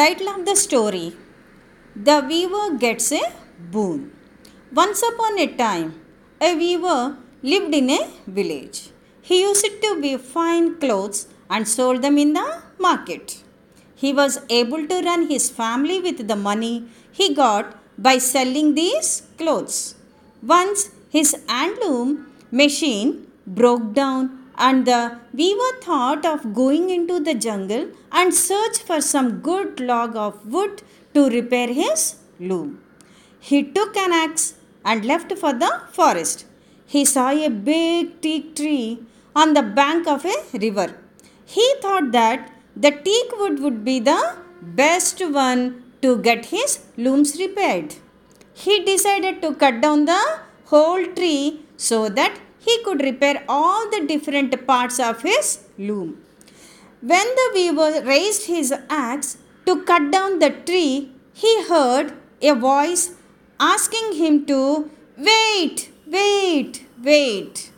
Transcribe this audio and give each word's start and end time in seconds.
Title 0.00 0.28
of 0.32 0.42
the 0.48 0.54
story 0.56 1.06
The 2.06 2.16
Weaver 2.28 2.66
Gets 2.82 3.08
a 3.12 3.22
Boon. 3.72 3.98
Once 4.72 5.00
upon 5.08 5.38
a 5.44 5.46
time, 5.62 5.88
a 6.40 6.50
weaver 6.60 7.18
lived 7.42 7.74
in 7.78 7.90
a 7.90 7.98
village. 8.26 8.78
He 9.20 9.42
used 9.42 9.74
to 9.82 9.90
weave 10.00 10.22
fine 10.22 10.66
clothes 10.82 11.18
and 11.50 11.68
sold 11.68 12.00
them 12.00 12.16
in 12.24 12.32
the 12.38 12.46
market. 12.78 13.42
He 14.02 14.12
was 14.20 14.40
able 14.48 14.86
to 14.92 15.02
run 15.08 15.28
his 15.28 15.50
family 15.60 15.98
with 16.06 16.28
the 16.28 16.40
money 16.48 16.76
he 17.10 17.34
got 17.34 17.76
by 17.98 18.16
selling 18.32 18.74
these 18.80 19.10
clothes. 19.36 19.96
Once 20.40 20.90
his 21.10 21.32
handloom 21.54 22.26
machine 22.62 23.26
broke 23.46 23.92
down 23.92 24.39
and 24.66 24.86
the 24.90 25.02
weaver 25.40 25.72
thought 25.86 26.24
of 26.32 26.52
going 26.60 26.84
into 26.96 27.16
the 27.28 27.34
jungle 27.46 27.84
and 28.12 28.34
search 28.48 28.78
for 28.88 29.00
some 29.12 29.28
good 29.48 29.80
log 29.90 30.16
of 30.24 30.34
wood 30.54 30.82
to 31.14 31.28
repair 31.36 31.68
his 31.82 32.02
loom. 32.38 32.70
He 33.48 33.58
took 33.76 33.96
an 33.96 34.12
axe 34.24 34.46
and 34.84 35.04
left 35.04 35.32
for 35.42 35.52
the 35.64 35.72
forest. 35.98 36.44
He 36.94 37.04
saw 37.04 37.28
a 37.30 37.48
big 37.48 38.20
teak 38.20 38.54
tree 38.56 39.02
on 39.34 39.54
the 39.54 39.62
bank 39.62 40.06
of 40.06 40.24
a 40.34 40.36
river. 40.64 40.88
He 41.54 41.66
thought 41.82 42.12
that 42.12 42.52
the 42.76 42.92
teak 43.06 43.30
wood 43.38 43.60
would 43.60 43.84
be 43.84 43.98
the 44.00 44.20
best 44.82 45.20
one 45.42 45.62
to 46.02 46.18
get 46.18 46.46
his 46.46 46.80
looms 46.96 47.36
repaired. 47.38 47.94
He 48.52 48.84
decided 48.84 49.40
to 49.42 49.54
cut 49.54 49.80
down 49.80 50.04
the 50.04 50.22
whole 50.66 51.04
tree 51.18 51.60
so 51.76 52.08
that 52.08 52.38
he 52.66 52.74
could 52.84 53.00
repair 53.02 53.42
all 53.48 53.88
the 53.90 54.00
different 54.06 54.54
parts 54.66 54.98
of 54.98 55.22
his 55.22 55.60
loom. 55.78 56.22
When 57.00 57.28
the 57.38 57.50
weaver 57.54 58.02
raised 58.06 58.46
his 58.46 58.72
axe 58.88 59.38
to 59.66 59.82
cut 59.82 60.10
down 60.10 60.38
the 60.38 60.50
tree, 60.50 61.10
he 61.32 61.52
heard 61.64 62.12
a 62.42 62.54
voice 62.54 63.12
asking 63.58 64.14
him 64.14 64.44
to 64.46 64.90
wait, 65.16 65.90
wait, 66.06 66.86
wait, 67.02 67.70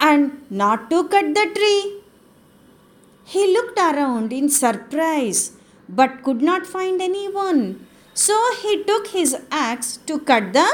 and 0.00 0.44
not 0.50 0.88
to 0.90 1.08
cut 1.08 1.34
the 1.34 1.46
tree. 1.56 2.00
He 3.24 3.52
looked 3.52 3.78
around 3.78 4.32
in 4.32 4.48
surprise 4.48 5.52
but 5.88 6.22
could 6.22 6.42
not 6.42 6.66
find 6.66 7.00
anyone. 7.00 7.86
So 8.14 8.36
he 8.62 8.82
took 8.84 9.08
his 9.08 9.36
axe 9.50 9.98
to 10.06 10.18
cut 10.20 10.52
the 10.52 10.68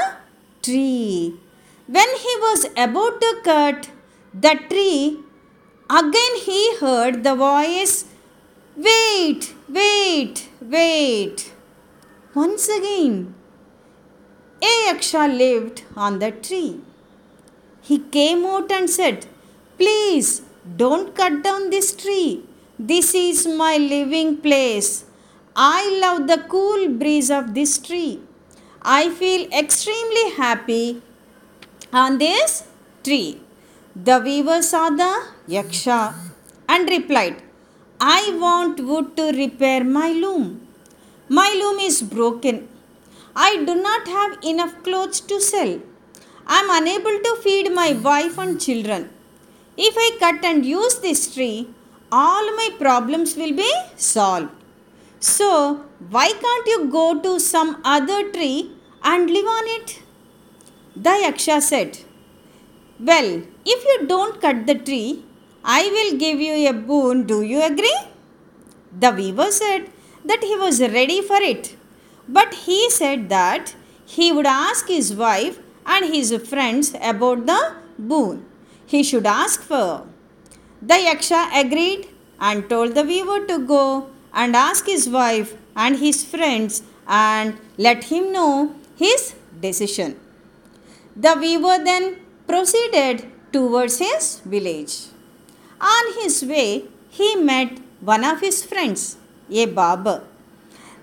tree. 0.61 1.39
When 1.85 2.07
he 2.15 2.33
was 2.39 2.65
about 2.77 3.19
to 3.19 3.41
cut 3.43 3.89
the 4.33 4.57
tree, 4.69 5.19
again 5.89 6.35
he 6.45 6.77
heard 6.77 7.23
the 7.25 7.35
voice 7.35 8.05
Wait, 8.75 9.53
wait, 9.69 10.49
wait. 10.61 11.53
Once 12.33 12.69
again, 12.69 13.35
a 14.61 14.71
yaksha 14.85 15.27
lived 15.37 15.83
on 15.95 16.19
the 16.19 16.31
tree. 16.31 16.79
He 17.81 17.99
came 17.99 18.45
out 18.45 18.71
and 18.71 18.89
said, 18.89 19.27
Please 19.77 20.41
don't 20.77 21.13
cut 21.13 21.43
down 21.43 21.69
this 21.69 21.93
tree. 21.93 22.45
This 22.79 23.13
is 23.13 23.45
my 23.45 23.75
living 23.75 24.37
place. 24.37 25.03
I 25.53 25.99
love 26.01 26.27
the 26.27 26.45
cool 26.47 26.87
breeze 26.87 27.29
of 27.29 27.53
this 27.53 27.77
tree. 27.77 28.21
I 28.81 29.09
feel 29.09 29.47
extremely 29.51 30.31
happy 30.31 31.01
on 31.93 32.17
this 32.17 32.63
tree. 33.03 33.39
The 33.95 34.19
weaver 34.25 34.61
saw 34.61 34.89
the 34.89 35.11
yaksha 35.47 36.15
and 36.67 36.89
replied, 36.89 37.41
I 38.01 38.35
want 38.43 38.79
wood 38.79 39.15
to 39.17 39.31
repair 39.31 39.83
my 39.83 40.09
loom. 40.11 40.67
My 41.29 41.49
loom 41.61 41.79
is 41.79 42.01
broken. 42.01 42.67
I 43.35 43.63
do 43.67 43.75
not 43.75 44.07
have 44.07 44.37
enough 44.43 44.73
clothes 44.83 45.19
to 45.21 45.39
sell. 45.39 45.79
I 46.45 46.59
am 46.61 46.69
unable 46.81 47.17
to 47.27 47.41
feed 47.43 47.71
my 47.73 47.93
wife 47.93 48.37
and 48.37 48.59
children. 48.59 49.09
If 49.77 49.95
I 49.97 50.17
cut 50.19 50.43
and 50.43 50.65
use 50.65 50.99
this 50.99 51.33
tree, 51.33 51.69
all 52.11 52.45
my 52.55 52.69
problems 52.79 53.35
will 53.35 53.53
be 53.53 53.71
solved. 53.95 54.49
So, 55.19 55.85
why 56.09 56.31
can't 56.31 56.67
you 56.67 56.85
go 56.91 57.19
to 57.21 57.39
some 57.39 57.81
other 57.85 58.29
tree 58.31 58.71
and 59.03 59.29
live 59.29 59.45
on 59.45 59.63
it? 59.77 60.02
The 60.95 61.09
Yaksha 61.09 61.59
said, 61.59 61.99
Well, 62.99 63.41
if 63.65 63.83
you 63.83 64.07
don't 64.07 64.39
cut 64.39 64.67
the 64.67 64.75
tree, 64.75 65.23
I 65.63 65.89
will 65.89 66.19
give 66.19 66.39
you 66.39 66.69
a 66.69 66.73
boon. 66.73 67.25
Do 67.25 67.41
you 67.41 67.63
agree? 67.63 67.97
The 68.99 69.11
weaver 69.11 69.51
said 69.51 69.89
that 70.23 70.43
he 70.43 70.55
was 70.55 70.79
ready 70.79 71.21
for 71.21 71.37
it. 71.37 71.75
But 72.29 72.53
he 72.53 72.91
said 72.91 73.29
that 73.29 73.73
he 74.05 74.31
would 74.31 74.45
ask 74.45 74.87
his 74.87 75.15
wife 75.15 75.59
and 75.85 76.05
his 76.13 76.31
friends 76.47 76.93
about 77.01 77.47
the 77.47 77.75
boon 77.97 78.45
he 78.85 79.01
should 79.01 79.25
ask 79.25 79.61
for. 79.61 80.05
The 80.79 80.93
Yaksha 80.93 81.49
agreed 81.59 82.07
and 82.39 82.69
told 82.69 82.93
the 82.93 83.03
weaver 83.03 83.45
to 83.47 83.65
go 83.65 84.09
and 84.31 84.55
ask 84.55 84.85
his 84.85 85.09
wife 85.09 85.57
and 85.75 85.97
his 85.97 86.23
friends 86.23 86.83
and 87.07 87.57
let 87.77 88.03
him 88.05 88.31
know 88.31 88.75
his 88.95 89.33
decision. 89.59 90.19
The 91.15 91.35
weaver 91.39 91.83
then 91.83 92.17
proceeded 92.47 93.25
towards 93.51 93.99
his 93.99 94.39
village. 94.39 95.07
On 95.79 96.13
his 96.19 96.43
way, 96.43 96.85
he 97.09 97.35
met 97.35 97.77
one 97.99 98.23
of 98.23 98.39
his 98.41 98.65
friends, 98.65 99.17
a 99.49 99.65
barber. 99.67 100.23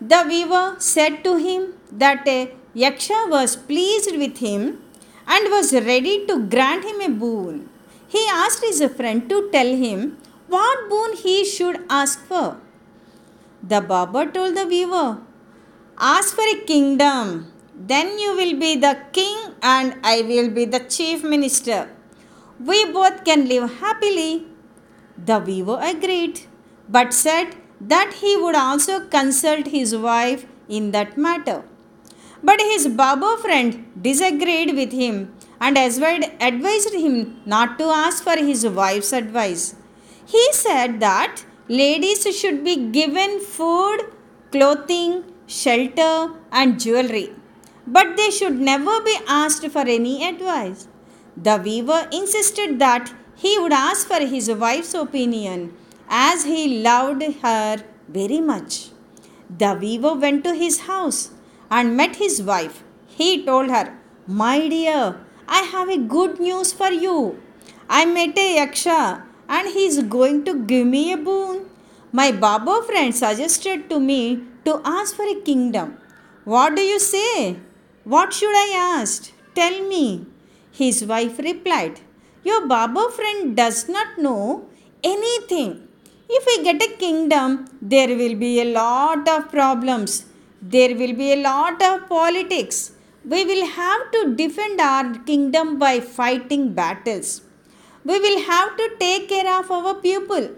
The 0.00 0.24
weaver 0.26 0.74
said 0.78 1.22
to 1.24 1.36
him 1.36 1.74
that 1.92 2.26
a 2.26 2.52
Yaksha 2.74 3.30
was 3.30 3.54
pleased 3.54 4.16
with 4.16 4.38
him 4.38 4.82
and 5.28 5.50
was 5.50 5.72
ready 5.72 6.26
to 6.26 6.44
grant 6.46 6.84
him 6.84 7.00
a 7.00 7.08
boon. 7.08 7.68
He 8.08 8.26
asked 8.32 8.64
his 8.64 8.82
friend 8.96 9.28
to 9.28 9.48
tell 9.52 9.76
him 9.76 10.18
what 10.48 10.88
boon 10.88 11.14
he 11.16 11.44
should 11.44 11.84
ask 11.88 12.18
for. 12.26 12.56
The 13.62 13.80
barber 13.80 14.26
told 14.26 14.56
the 14.56 14.66
weaver, 14.66 15.18
Ask 15.98 16.34
for 16.34 16.42
a 16.42 16.64
kingdom, 16.64 17.52
then 17.76 18.18
you 18.18 18.34
will 18.34 18.58
be 18.58 18.74
the 18.76 18.98
king 19.12 19.49
and 19.62 19.94
I 20.02 20.22
will 20.22 20.50
be 20.50 20.64
the 20.64 20.80
chief 20.80 21.22
minister. 21.22 21.88
We 22.58 22.92
both 22.92 23.24
can 23.24 23.48
live 23.48 23.78
happily. 23.80 24.46
The 25.16 25.38
weaver 25.38 25.78
agreed, 25.80 26.40
but 26.88 27.12
said 27.12 27.56
that 27.80 28.14
he 28.20 28.36
would 28.36 28.54
also 28.54 29.06
consult 29.06 29.66
his 29.68 29.96
wife 29.96 30.46
in 30.68 30.90
that 30.92 31.16
matter. 31.16 31.62
But 32.42 32.60
his 32.60 32.88
barber 32.88 33.36
friend 33.36 33.86
disagreed 34.00 34.74
with 34.74 34.92
him 34.92 35.34
and 35.60 35.76
advised 35.76 36.94
him 36.94 37.42
not 37.44 37.78
to 37.78 37.84
ask 37.84 38.24
for 38.24 38.36
his 38.36 38.66
wife's 38.66 39.12
advice. 39.12 39.74
He 40.26 40.52
said 40.52 41.00
that 41.00 41.44
ladies 41.68 42.22
should 42.38 42.64
be 42.64 42.76
given 42.90 43.40
food, 43.40 43.98
clothing, 44.52 45.24
shelter, 45.46 46.30
and 46.50 46.80
jewelry, 46.80 47.34
but 47.96 48.16
they 48.16 48.30
should 48.30 48.58
never 48.70 49.00
be 49.02 49.16
asked 49.26 49.66
for 49.76 49.84
any 49.98 50.14
advice. 50.28 50.86
The 51.36 51.56
weaver 51.64 52.00
insisted 52.12 52.78
that 52.78 53.12
he 53.36 53.58
would 53.58 53.72
ask 53.72 54.06
for 54.06 54.20
his 54.32 54.50
wife's 54.50 54.94
opinion 54.94 55.74
as 56.08 56.44
he 56.44 56.82
loved 56.82 57.22
her 57.42 57.82
very 58.08 58.40
much. 58.40 58.90
The 59.62 59.72
weaver 59.80 60.14
went 60.14 60.44
to 60.44 60.54
his 60.54 60.80
house 60.80 61.30
and 61.70 61.96
met 61.96 62.16
his 62.16 62.42
wife. 62.42 62.82
He 63.06 63.44
told 63.44 63.70
her, 63.70 63.96
My 64.26 64.68
dear, 64.68 65.20
I 65.48 65.62
have 65.72 65.88
a 65.88 65.98
good 65.98 66.38
news 66.38 66.72
for 66.72 66.90
you. 66.90 67.40
I 67.88 68.04
met 68.04 68.38
a 68.38 68.58
Yaksha 68.58 69.22
and 69.48 69.68
he 69.68 69.86
is 69.86 70.02
going 70.02 70.44
to 70.44 70.54
give 70.72 70.86
me 70.86 71.12
a 71.12 71.16
boon. 71.16 71.66
My 72.12 72.30
Baba 72.32 72.82
friend 72.86 73.14
suggested 73.14 73.88
to 73.90 73.98
me 73.98 74.42
to 74.64 74.80
ask 74.84 75.16
for 75.16 75.24
a 75.24 75.40
kingdom. 75.40 75.96
What 76.44 76.76
do 76.76 76.82
you 76.82 76.98
say? 76.98 77.56
What 78.04 78.32
should 78.32 78.54
I 78.54 78.98
ask? 78.98 79.30
Tell 79.54 79.82
me. 79.86 80.26
His 80.72 81.04
wife 81.04 81.38
replied, 81.38 82.00
Your 82.42 82.66
Baba 82.66 83.10
friend 83.10 83.54
does 83.54 83.88
not 83.90 84.16
know 84.16 84.66
anything. 85.04 85.86
If 86.28 86.46
we 86.46 86.64
get 86.64 86.82
a 86.82 86.96
kingdom, 86.96 87.66
there 87.82 88.08
will 88.16 88.36
be 88.36 88.62
a 88.62 88.72
lot 88.72 89.28
of 89.28 89.50
problems. 89.50 90.24
There 90.62 90.94
will 90.96 91.12
be 91.12 91.32
a 91.34 91.42
lot 91.42 91.82
of 91.82 92.08
politics. 92.08 92.92
We 93.24 93.44
will 93.44 93.66
have 93.66 94.10
to 94.12 94.34
defend 94.34 94.80
our 94.80 95.18
kingdom 95.30 95.78
by 95.78 96.00
fighting 96.00 96.72
battles. 96.72 97.42
We 98.04 98.18
will 98.18 98.40
have 98.44 98.78
to 98.78 98.96
take 98.98 99.28
care 99.28 99.58
of 99.58 99.70
our 99.70 99.94
people. 99.94 100.50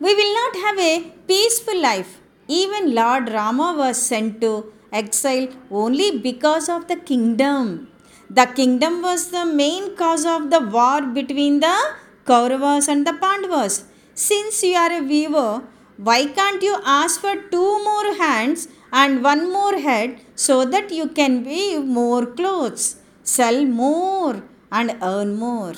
We 0.00 0.14
will 0.14 0.34
not 0.34 0.56
have 0.64 0.78
a 0.80 1.12
peaceful 1.28 1.80
life. 1.80 2.20
Even 2.48 2.94
Lord 2.94 3.28
Rama 3.28 3.74
was 3.76 4.00
sent 4.00 4.40
to 4.40 4.72
exile 4.92 5.48
only 5.70 6.18
because 6.18 6.68
of 6.68 6.88
the 6.88 6.96
kingdom. 6.96 7.88
The 8.28 8.46
kingdom 8.46 9.02
was 9.02 9.30
the 9.30 9.46
main 9.46 9.96
cause 9.96 10.24
of 10.26 10.50
the 10.50 10.60
war 10.60 11.02
between 11.02 11.60
the 11.60 11.76
Kauravas 12.24 12.88
and 12.88 13.06
the 13.06 13.12
Pandavas. 13.12 13.84
Since 14.14 14.62
you 14.62 14.74
are 14.74 14.92
a 14.92 15.00
weaver, 15.00 15.62
why 15.96 16.26
can't 16.26 16.62
you 16.62 16.76
ask 16.84 17.20
for 17.20 17.36
two 17.36 17.84
more 17.84 18.14
hands 18.14 18.68
and 18.92 19.22
one 19.22 19.52
more 19.52 19.78
head 19.78 20.20
so 20.34 20.64
that 20.64 20.90
you 20.90 21.08
can 21.08 21.44
weave 21.44 21.84
more 21.84 22.26
clothes, 22.26 22.96
sell 23.22 23.64
more, 23.64 24.42
and 24.72 24.96
earn 25.02 25.36
more? 25.36 25.74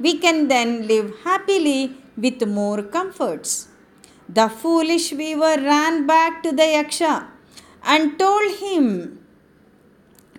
We 0.00 0.18
can 0.18 0.48
then 0.48 0.88
live 0.88 1.14
happily 1.24 1.96
with 2.16 2.46
more 2.46 2.82
comforts. 2.82 3.68
The 4.28 4.48
foolish 4.48 5.12
weaver 5.12 5.56
ran 5.62 6.06
back 6.06 6.42
to 6.42 6.50
the 6.50 6.62
Yaksha 6.62 7.31
and 7.84 8.18
told 8.18 8.56
him 8.58 9.18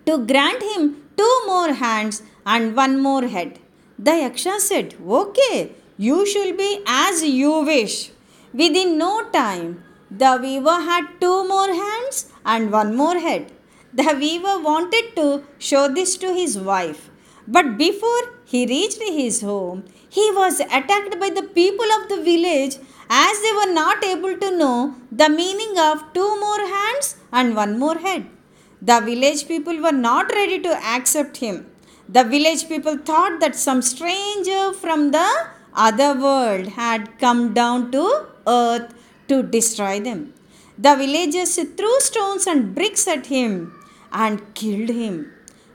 to 0.05 0.17
grant 0.25 0.61
him 0.61 1.03
two 1.17 1.35
more 1.45 1.73
hands 1.73 2.23
and 2.45 2.75
one 2.75 3.01
more 3.01 3.27
head. 3.27 3.59
The 3.97 4.11
Yaksha 4.11 4.59
said, 4.59 4.95
Okay, 5.07 5.71
you 5.97 6.25
shall 6.25 6.53
be 6.53 6.81
as 6.85 7.23
you 7.23 7.61
wish. 7.61 8.11
Within 8.53 8.97
no 8.97 9.29
time, 9.29 9.83
the 10.11 10.37
weaver 10.41 10.79
had 10.81 11.05
two 11.21 11.47
more 11.47 11.73
hands 11.73 12.31
and 12.45 12.71
one 12.71 12.95
more 12.95 13.17
head. 13.17 13.51
The 13.93 14.15
weaver 14.19 14.59
wanted 14.59 15.15
to 15.15 15.43
show 15.59 15.87
this 15.87 16.17
to 16.17 16.33
his 16.33 16.57
wife, 16.57 17.09
but 17.47 17.77
before 17.77 18.23
he 18.45 18.65
reached 18.65 19.01
his 19.01 19.41
home, 19.41 19.83
he 20.09 20.31
was 20.31 20.59
attacked 20.59 21.19
by 21.19 21.29
the 21.29 21.43
people 21.43 21.85
of 21.97 22.09
the 22.09 22.21
village 22.23 22.77
as 23.09 23.41
they 23.41 23.53
were 23.59 23.73
not 23.73 24.03
able 24.03 24.35
to 24.37 24.57
know 24.57 24.95
the 25.11 25.29
meaning 25.29 25.77
of 25.77 26.03
two 26.13 26.39
more 26.39 26.59
hands 26.59 26.82
and 27.39 27.55
one 27.55 27.77
more 27.83 27.97
head. 27.97 28.23
The 28.89 28.99
village 29.09 29.47
people 29.47 29.77
were 29.85 29.97
not 30.09 30.31
ready 30.39 30.59
to 30.67 30.73
accept 30.95 31.37
him. 31.37 31.65
The 32.07 32.23
village 32.23 32.67
people 32.67 32.97
thought 32.97 33.39
that 33.39 33.55
some 33.55 33.81
stranger 33.81 34.73
from 34.73 35.11
the 35.11 35.29
other 35.73 36.11
world 36.25 36.67
had 36.81 37.17
come 37.19 37.53
down 37.53 37.91
to 37.93 38.05
earth 38.45 38.93
to 39.29 39.41
destroy 39.41 39.99
them. 39.99 40.33
The 40.77 40.95
villagers 40.95 41.55
threw 41.55 41.99
stones 41.99 42.45
and 42.45 42.75
bricks 42.75 43.07
at 43.07 43.27
him 43.27 43.53
and 44.11 44.41
killed 44.53 44.89
him. 44.89 45.31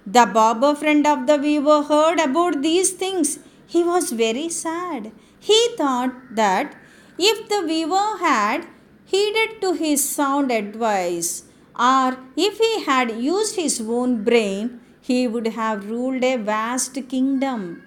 The 0.07 0.27
barber 0.27 0.75
friend 0.75 1.07
of 1.07 1.27
the 1.27 1.39
weaver 1.39 1.83
heard 1.83 2.21
about 2.21 2.63
these 2.63 2.91
things. 2.91 3.39
He 3.67 3.83
was 3.83 4.11
very 4.13 4.49
sad. 4.49 5.13
He 5.39 5.61
thought 5.77 6.15
that 6.35 6.75
if 7.19 7.49
the 7.49 7.63
weaver 7.67 8.19
had 8.21 8.67
heeded 9.05 9.61
to 9.63 9.73
his 9.73 10.09
sound 10.09 10.51
advice, 10.53 11.45
or 11.79 12.17
if 12.37 12.59
he 12.59 12.85
had 12.85 13.11
used 13.13 13.57
his 13.57 13.81
own 13.81 14.25
brain, 14.25 14.81
he 15.01 15.29
would 15.29 15.49
have 15.49 15.89
ruled 15.89 16.25
a 16.25 16.37
vast 16.37 16.99
kingdom. 17.09 17.83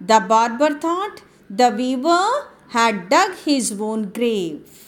The 0.00 0.20
barber 0.20 0.78
thought 0.78 1.22
the 1.48 1.70
weaver 1.70 2.24
had 2.68 3.08
dug 3.08 3.36
his 3.44 3.78
own 3.80 4.10
grave. 4.10 4.84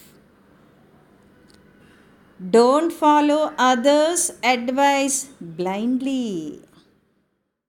Don't 2.50 2.92
follow 2.92 3.52
others' 3.56 4.30
advice 4.42 5.28
blindly. 5.40 6.60